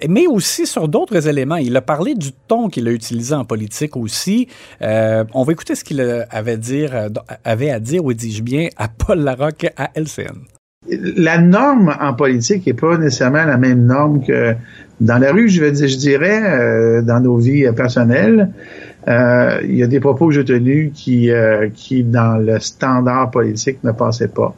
Mais 0.09 0.27
aussi 0.29 0.67
sur 0.67 0.89
d'autres 0.89 1.29
éléments. 1.29 1.57
Il 1.57 1.77
a 1.77 1.83
parlé 1.83 2.15
du 2.15 2.33
ton 2.33 2.69
qu'il 2.69 2.87
a 2.87 2.93
utilisé 2.93 3.35
en 3.35 3.45
politique 3.45 3.70
aussi. 3.97 4.49
Euh, 4.83 5.25
on 5.35 5.45
va 5.45 5.53
écouter 5.53 5.75
ce 5.75 5.85
qu'il 5.85 6.01
euh, 6.01 6.25
avait, 6.31 6.59
euh, 6.73 7.09
avait 7.45 7.71
à 7.71 7.81
dire, 7.81 8.05
ou 8.05 8.13
dis-je 8.13 8.43
bien, 8.43 8.69
à 8.77 8.89
Paul 8.89 9.21
Larocque 9.21 9.73
à 9.77 9.91
LCN. 9.95 10.39
la 10.89 11.39
norme 11.39 11.95
en 12.01 12.15
politique 12.15 12.67
n'est 12.67 12.75
pas 12.75 12.99
nécessairement 12.99 13.45
la 13.45 13.57
même 13.57 13.87
norme 13.87 14.25
que 14.25 14.55
dans 15.01 15.19
la 15.19 15.33
rue, 15.33 15.49
je, 15.49 15.97
dirais, 15.97 17.03
dans 17.03 17.21
nos 17.21 17.39
vies 17.39 17.67
personnelles. 17.75 18.51
Il 19.07 19.75
y 19.75 19.83
a 19.83 19.87
des 19.87 20.01
propos 20.01 20.29
que 20.29 20.35
j'ai 20.35 20.45
tenus 20.45 20.93
qui, 20.95 21.31
qui, 21.75 22.05
dans 22.05 22.37
le 22.37 22.61
standard 22.61 23.31
politique, 23.31 23.83
ne 23.83 23.93
passaient 23.93 24.29
pas. 24.29 24.55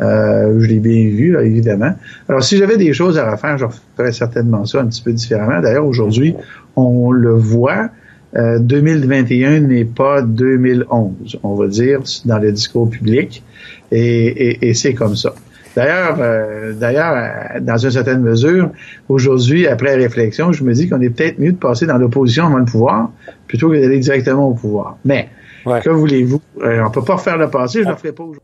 Je 0.00 0.66
l'ai 0.66 0.80
bien 0.80 1.08
vu, 1.08 1.38
évidemment. 1.40 1.94
Alors, 2.28 2.42
si 2.42 2.56
j'avais 2.56 2.78
des 2.78 2.92
choses 2.92 3.16
à 3.16 3.30
refaire, 3.30 3.58
je 3.58 3.66
referais 3.66 4.10
certainement 4.10 4.64
ça 4.64 4.80
un 4.80 4.86
petit 4.86 5.02
peu 5.02 5.12
différemment. 5.12 5.60
D'ailleurs, 5.60 5.86
aujourd'hui, 5.86 6.34
on 6.76 7.10
le 7.10 7.34
voit, 7.34 7.88
euh, 8.36 8.58
2021 8.58 9.60
n'est 9.60 9.84
pas 9.84 10.22
2011, 10.22 11.38
on 11.42 11.54
va 11.54 11.68
dire, 11.68 12.00
dans 12.24 12.38
le 12.38 12.52
discours 12.52 12.90
public, 12.90 13.42
et, 13.90 14.26
et, 14.26 14.68
et 14.68 14.74
c'est 14.74 14.94
comme 14.94 15.16
ça. 15.16 15.34
D'ailleurs, 15.76 16.16
euh, 16.20 16.72
d'ailleurs, 16.72 17.14
euh, 17.14 17.60
dans 17.60 17.76
une 17.76 17.90
certaine 17.90 18.22
mesure, 18.22 18.70
aujourd'hui, 19.10 19.66
après 19.66 19.94
réflexion, 19.94 20.50
je 20.50 20.64
me 20.64 20.72
dis 20.72 20.88
qu'on 20.88 21.00
est 21.02 21.10
peut-être 21.10 21.38
mieux 21.38 21.52
de 21.52 21.58
passer 21.58 21.84
dans 21.86 21.98
l'opposition 21.98 22.46
avant 22.46 22.56
le 22.56 22.64
pouvoir, 22.64 23.10
plutôt 23.46 23.70
que 23.70 23.76
d'aller 23.76 23.98
directement 23.98 24.48
au 24.48 24.54
pouvoir. 24.54 24.96
Mais, 25.04 25.28
que 25.64 25.90
voulez-vous? 25.90 26.40
Euh, 26.62 26.82
on 26.86 26.90
peut 26.90 27.04
pas 27.04 27.16
refaire 27.16 27.36
le 27.36 27.50
passé, 27.50 27.80
je 27.80 27.88
ne 27.88 27.90
le 27.90 27.96
ferai 27.96 28.12
pas 28.12 28.22
aujourd'hui. 28.22 28.40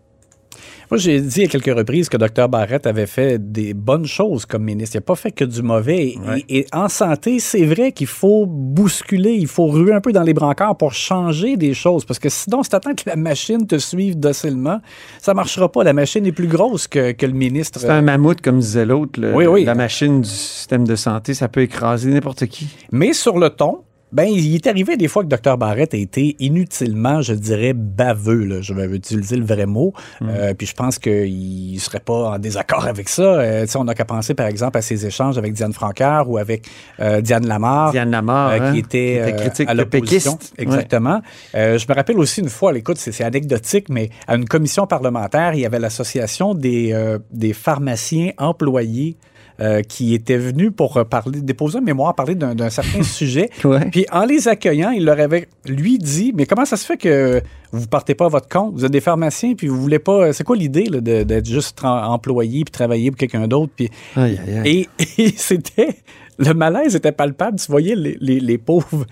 Moi, 0.93 0.99
j'ai 0.99 1.23
dit 1.23 1.45
à 1.45 1.47
quelques 1.47 1.75
reprises 1.75 2.11
que 2.11 2.19
Dr 2.19 2.51
Barrett 2.51 2.87
avait 2.87 3.07
fait 3.07 3.39
des 3.51 3.73
bonnes 3.73 4.05
choses 4.05 4.45
comme 4.45 4.63
ministre. 4.63 4.95
Il 4.95 4.99
n'a 4.99 5.01
pas 5.01 5.15
fait 5.15 5.31
que 5.33 5.43
du 5.47 5.63
mauvais. 5.63 6.09
Et- 6.09 6.19
Et, 6.51 6.59
et 6.59 6.67
en 6.71 6.89
santé, 6.91 7.39
c'est 7.39 7.65
vrai 7.65 7.93
qu'il 7.93 8.09
faut 8.09 8.45
bousculer, 8.47 9.33
il 9.33 9.47
faut 9.47 9.69
ruer 9.69 9.95
un 9.95 10.03
peu 10.03 10.13
dans 10.13 10.23
les 10.23 10.35
brancards 10.35 10.77
pour 10.77 10.93
changer 10.93 11.57
des 11.57 11.73
choses. 11.73 12.05
Parce 12.05 12.19
que 12.19 12.29
sinon, 12.29 12.63
si 12.63 12.69
t'attends 12.69 12.95
que 12.95 13.05
la 13.07 13.17
machine 13.17 13.67
te 13.67 13.79
suive 13.79 14.21
docilement, 14.21 14.81
ça 15.19 15.33
marchera 15.33 15.73
pas. 15.73 15.83
La 15.83 15.95
machine 15.95 16.27
est 16.27 16.33
plus 16.33 16.47
grosse 16.47 16.87
que, 16.89 17.13
que 17.13 17.25
le 17.25 17.33
ministre. 17.33 17.81
C'est 17.81 17.89
un 17.89 18.03
mammouth, 18.03 18.43
comme 18.43 18.59
disait 18.59 18.85
l'autre. 18.85 19.19
Oui, 19.35 19.47
oui. 19.47 19.65
La 19.65 19.75
machine 19.75 20.21
du 20.21 20.29
système 20.29 20.87
de 20.87 20.95
santé, 20.95 21.33
ça 21.33 21.49
peut 21.49 21.63
écraser 21.63 22.11
n'importe 22.11 22.45
qui. 22.45 22.67
Mais 22.91 23.15
sur 23.15 23.39
le 23.39 23.49
ton, 23.49 23.79
ben, 24.13 24.25
il 24.25 24.55
est 24.55 24.67
arrivé 24.67 24.97
des 24.97 25.09
fois 25.09 25.25
que 25.25 25.29
Dr 25.29 25.57
Barrett 25.57 25.95
a 25.95 25.97
été 25.97 26.37
inutilement, 26.39 27.23
je 27.23 27.35
dirais, 27.35 27.73
baveux. 27.73 28.45
Là. 28.45 28.61
Je 28.61 28.75
vais 28.75 28.85
utiliser 28.85 29.37
le 29.37 29.45
vrai 29.45 29.67
mot. 29.67 29.93
Euh, 30.23 30.53
puis 30.55 30.67
je 30.67 30.75
pense 30.75 30.99
qu'il 30.99 31.75
ne 31.75 31.79
serait 31.79 32.01
pas 32.01 32.33
en 32.33 32.39
désaccord 32.39 32.87
avec 32.87 33.09
ça. 33.09 33.23
Euh, 33.23 33.67
on 33.77 33.85
n'a 33.85 33.95
qu'à 33.95 34.05
penser, 34.05 34.35
par 34.35 34.47
exemple, 34.47 34.77
à 34.79 34.83
ses 34.83 35.07
échanges 35.07 35.39
avec 35.39 35.53
Diane 35.55 35.73
Francaire 35.73 36.29
ou 36.29 36.39
avec 36.39 36.67
euh, 37.01 37.21
Diane 37.21 37.47
Lamar. 37.47 37.93
Diane 37.93 38.11
Lamar, 38.11 38.51
euh, 38.51 38.59
hein, 38.61 38.73
qui 38.73 38.79
était, 38.81 38.89
qui 38.89 39.31
était 39.31 39.33
euh, 39.33 39.37
critique 39.37 39.69
à 39.69 39.75
l'opposition. 39.75 40.39
Exactement. 40.59 41.21
Euh, 41.55 41.79
je 41.79 41.87
me 41.89 41.95
rappelle 41.95 42.19
aussi 42.19 42.41
une 42.41 42.49
fois, 42.49 42.77
écoute, 42.77 42.99
c'est 42.99 43.13
c'est 43.13 43.25
anecdotique, 43.25 43.89
mais 43.91 44.09
à 44.27 44.37
une 44.37 44.47
commission 44.47 44.87
parlementaire, 44.87 45.55
il 45.55 45.61
y 45.61 45.67
avait 45.67 45.79
l'association 45.79 46.55
des, 46.55 46.93
euh, 46.93 47.19
des 47.31 47.53
pharmaciens 47.53 48.33
employés 48.39 49.17
euh, 49.63 49.81
qui 49.83 50.13
étaient 50.15 50.37
venus 50.37 50.71
pour 50.77 50.97
euh, 50.99 51.05
parler, 51.05 51.41
déposer 51.41 51.79
un 51.79 51.83
mémoire, 51.83 52.15
parler 52.15 52.35
d'un 52.35 52.69
certain 52.69 53.03
sujet. 53.19 53.49
Ouais. 53.65 53.89
Puis 53.91 54.05
en 54.13 54.25
les 54.25 54.49
accueillant, 54.49 54.91
il 54.91 55.05
leur 55.05 55.19
avait, 55.21 55.49
lui, 55.67 55.97
dit 55.99 56.33
Mais 56.35 56.45
comment 56.47 56.65
ça 56.67 56.77
se 56.77 56.85
fait 56.85 56.97
que 56.99 57.41
vous 57.73 57.87
partez 57.87 58.15
pas 58.15 58.27
à 58.27 58.29
votre 58.29 58.49
compte? 58.49 58.75
Vous 58.75 58.85
êtes 58.85 58.91
des 58.93 59.01
pharmaciens, 59.01 59.55
puis 59.55 59.69
vous 59.69 59.81
voulez 59.81 59.99
pas. 59.99 60.33
C'est 60.33 60.45
quoi 60.45 60.57
l'idée 60.57 60.85
d'être 61.01 61.47
juste 61.47 61.79
employé 61.85 62.65
puis 62.65 62.73
travailler 62.73 63.11
pour 63.11 63.19
quelqu'un 63.19 63.47
d'autre 63.49 63.73
puis, 63.75 63.89
Aïe, 64.17 64.39
aïe, 64.47 64.59
aïe. 64.59 64.89
Et, 64.99 65.05
et 65.23 65.33
c'était. 65.37 65.97
Le 66.39 66.55
malaise 66.55 66.97
était 66.97 67.13
palpable. 67.13 67.59
Tu 67.61 67.71
voyais 67.71 67.95
les, 67.95 68.17
les- 68.21 68.41
les 68.41 68.59
pauvres 68.59 69.07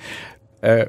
euh, 0.65 0.85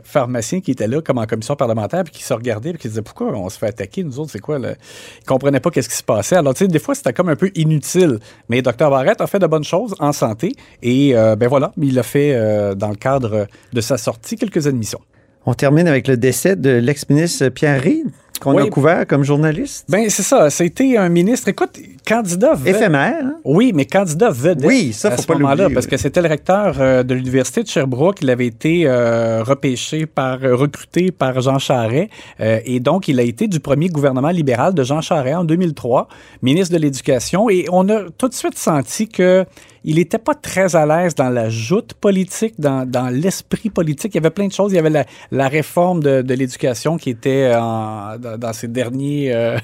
qui 0.63 0.71
étaient 0.71 0.87
là, 0.87 1.01
comme 1.01 1.17
en 1.17 1.25
commission 1.25 1.55
parlementaire, 1.55 2.03
puis 2.03 2.13
qui 2.13 2.23
se 2.23 2.33
regardaient, 2.33 2.71
puis 2.71 2.79
qui 2.79 2.87
se 2.87 2.89
disaient 2.89 3.01
Pourquoi 3.01 3.27
on 3.27 3.49
se 3.49 3.57
fait 3.57 3.67
attaquer, 3.67 4.03
nous 4.03 4.19
autres 4.19 4.31
C'est 4.31 4.39
quoi 4.39 4.59
le... 4.59 4.75
Ils 5.21 5.25
comprenaient 5.25 5.59
pas 5.59 5.69
qu'est-ce 5.69 5.89
qui 5.89 5.95
se 5.95 6.03
passait. 6.03 6.35
Alors, 6.35 6.53
tu 6.53 6.65
sais, 6.65 6.67
des 6.67 6.79
fois, 6.79 6.95
c'était 6.95 7.13
comme 7.13 7.29
un 7.29 7.35
peu 7.35 7.51
inutile. 7.55 8.19
Mais 8.49 8.61
Dr 8.61 8.89
Barrett 8.89 9.19
a 9.21 9.27
fait 9.27 9.39
de 9.39 9.47
bonnes 9.47 9.63
choses 9.63 9.95
en 9.99 10.11
santé. 10.11 10.53
Et 10.81 11.15
euh, 11.15 11.35
ben 11.35 11.47
voilà, 11.47 11.71
il 11.77 11.95
l'a 11.95 12.03
fait 12.03 12.33
euh, 12.33 12.75
dans 12.75 12.89
le 12.89 12.95
cadre 12.95 13.47
de 13.73 13.81
sa 13.81 13.97
sortie, 13.97 14.35
quelques 14.35 14.67
admissions. 14.67 15.01
On 15.45 15.53
termine 15.53 15.87
avec 15.87 16.07
le 16.07 16.17
décès 16.17 16.55
de 16.55 16.69
l'ex-ministre 16.69 17.49
Pierre 17.49 17.81
Ride, 17.81 18.11
qu'on 18.39 18.55
Oui. 18.55 18.63
a 18.63 18.69
couvert 18.69 19.05
comme 19.05 19.23
journaliste? 19.23 19.85
Ben, 19.89 20.09
c'est 20.09 20.23
ça. 20.23 20.50
C'était 20.50 20.97
un 20.97 21.09
ministre, 21.09 21.47
écoute, 21.50 21.77
candidat. 22.07 22.53
ved- 22.55 22.69
Éphémère, 22.75 23.15
hein? 23.23 23.35
Oui, 23.43 23.71
mais 23.75 23.85
candidat 23.85 24.29
vedette. 24.31 24.65
Oui, 24.67 24.93
ça, 24.93 25.09
à 25.09 25.11
faut 25.11 25.21
ce 25.21 25.27
pas 25.27 25.35
l'oublier, 25.35 25.69
parce 25.73 25.85
que 25.85 25.97
c'était 25.97 26.21
le 26.21 26.29
recteur 26.29 26.75
euh, 26.79 27.03
de 27.03 27.13
l'Université 27.13 27.61
de 27.63 27.67
Sherbrooke. 27.67 28.19
Il 28.21 28.29
avait 28.31 28.47
été 28.47 28.83
euh, 28.88 29.43
repêché 29.43 30.05
par, 30.07 30.43
euh, 30.43 30.55
recruté 30.55 31.11
par 31.11 31.39
Jean 31.41 31.59
Charest. 31.59 32.09
euh, 32.39 32.59
et 32.65 32.79
donc, 32.79 33.07
il 33.07 33.19
a 33.19 33.23
été 33.23 33.47
du 33.47 33.59
premier 33.59 33.89
gouvernement 33.89 34.29
libéral 34.29 34.73
de 34.73 34.83
Jean 34.83 35.01
Charest 35.01 35.35
en 35.38 35.43
2003, 35.43 36.07
ministre 36.41 36.73
de 36.75 36.79
l'Éducation. 36.81 37.50
Et 37.50 37.65
on 37.71 37.88
a 37.89 38.05
tout 38.17 38.27
de 38.27 38.33
suite 38.33 38.57
senti 38.57 39.07
que 39.07 39.45
il 39.83 39.95
n'était 39.95 40.19
pas 40.19 40.35
très 40.35 40.75
à 40.75 40.85
l'aise 40.85 41.15
dans 41.15 41.29
la 41.31 41.50
joute 41.50 41.95
politique, 41.95 42.53
dans, 42.59 42.88
dans 42.88 43.07
l'esprit 43.09 43.71
politique. 43.71 44.13
Il 44.13 44.17
y 44.17 44.19
avait 44.19 44.29
plein 44.29 44.45
de 44.45 44.51
choses. 44.51 44.71
Il 44.71 44.75
y 44.75 44.77
avait 44.77 44.91
la, 44.91 45.05
la 45.31 45.47
réforme 45.47 46.03
de, 46.03 46.21
de 46.21 46.33
l'éducation 46.35 46.97
qui 46.97 47.09
était 47.09 47.51
en- 47.55 48.15
dans, 48.21 48.53
ces 48.53 48.67
derniers... 48.67 49.57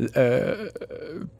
euh, 0.00 0.68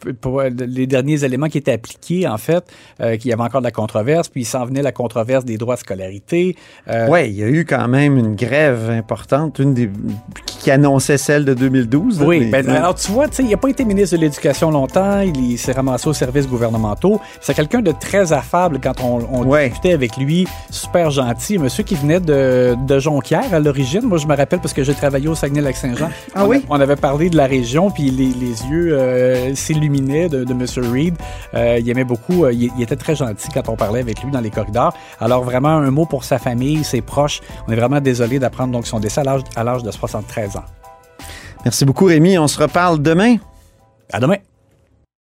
euh, 0.06 0.12
pour 0.20 0.42
les 0.42 0.86
derniers 0.86 1.24
éléments 1.24 1.48
qui 1.48 1.58
étaient 1.58 1.72
appliqués, 1.72 2.26
en 2.26 2.38
fait, 2.38 2.64
euh, 3.00 3.16
qu'il 3.16 3.30
y 3.30 3.34
avait 3.34 3.42
encore 3.42 3.60
de 3.60 3.66
la 3.66 3.70
controverse, 3.72 4.28
puis 4.28 4.42
il 4.42 4.44
s'en 4.46 4.64
venait 4.64 4.82
la 4.82 4.92
controverse 4.92 5.44
des 5.44 5.56
droits 5.58 5.74
de 5.74 5.80
scolarité. 5.80 6.56
Euh, 6.88 7.06
Oui, 7.10 7.28
il 7.28 7.34
y 7.34 7.42
a 7.42 7.48
eu 7.48 7.64
quand 7.64 7.88
même 7.88 8.16
une 8.16 8.34
grève 8.36 8.90
importante, 8.90 9.58
une 9.58 9.74
des 9.74 9.90
qui 10.46 10.70
annonçait 10.70 11.18
celle 11.18 11.44
de 11.44 11.54
2012. 11.54 12.20
là, 12.20 12.26
Oui, 12.26 12.40
mais- 12.50 12.62
ben, 12.62 12.70
alors 12.70 12.94
tu 12.94 13.12
vois, 13.12 13.26
il 13.38 13.48
n'a 13.48 13.56
pas 13.56 13.68
été 13.68 13.84
ministre 13.84 14.16
de 14.16 14.22
l'Éducation 14.22 14.70
longtemps, 14.70 15.20
il, 15.20 15.36
il 15.52 15.58
s'est 15.58 15.72
ramassé 15.72 16.08
aux 16.08 16.12
services 16.12 16.48
gouvernementaux. 16.48 17.20
C'est 17.40 17.54
quelqu'un 17.54 17.82
de 17.82 17.92
très 17.92 18.32
affable 18.32 18.80
quand 18.82 19.00
on, 19.02 19.20
on 19.32 19.46
Ouais. 19.46 19.68
discutait 19.68 19.92
avec 19.92 20.16
lui, 20.16 20.46
super 20.70 21.10
gentil, 21.10 21.58
monsieur 21.58 21.84
qui 21.84 21.94
venait 21.94 22.20
de, 22.20 22.74
de 22.86 22.98
Jonquière 22.98 23.52
à 23.54 23.60
l'origine. 23.60 24.02
Moi, 24.02 24.18
je 24.18 24.26
me 24.26 24.34
rappelle 24.34 24.58
parce 24.60 24.72
que 24.74 24.82
j'ai 24.82 24.94
travaillé 24.94 25.28
au 25.28 25.34
Saguenay-Lac-Saint-Jean. 25.34 26.08
Ah 26.34 26.44
on, 26.44 26.48
oui? 26.48 26.64
On 26.68 26.80
avait 26.80 26.96
parlé 26.96 27.30
de 27.30 27.36
la 27.36 27.46
région, 27.46 27.90
puis 27.90 28.10
les, 28.10 28.26
les 28.32 28.45
yeux 28.48 28.96
euh, 28.98 29.54
s'illuminaient 29.54 30.28
de, 30.28 30.44
de 30.44 30.54
monsieur 30.54 30.82
Reed. 30.82 31.14
Euh, 31.54 31.78
il 31.80 31.88
aimait 31.88 32.04
beaucoup, 32.04 32.44
euh, 32.44 32.52
il, 32.52 32.70
il 32.76 32.82
était 32.82 32.96
très 32.96 33.14
gentil 33.16 33.48
quand 33.52 33.68
on 33.68 33.76
parlait 33.76 34.00
avec 34.00 34.22
lui 34.22 34.30
dans 34.30 34.40
les 34.40 34.50
corridors. 34.50 34.94
Alors 35.20 35.44
vraiment, 35.44 35.70
un 35.70 35.90
mot 35.90 36.06
pour 36.06 36.24
sa 36.24 36.38
famille, 36.38 36.84
ses 36.84 37.00
proches. 37.02 37.40
On 37.68 37.72
est 37.72 37.76
vraiment 37.76 38.00
désolé 38.00 38.38
d'apprendre 38.38 38.72
donc 38.72 38.86
son 38.86 39.00
décès 39.00 39.20
à 39.20 39.24
l'âge- 39.24 39.42
à 39.56 39.64
l'âge 39.64 39.82
de 39.82 39.90
73 39.90 40.56
ans. 40.56 40.64
Merci 41.64 41.84
beaucoup, 41.84 42.04
Rémi. 42.06 42.38
On 42.38 42.46
se 42.48 42.60
reparle 42.60 43.00
demain. 43.02 43.36
À 44.12 44.20
demain. 44.20 44.36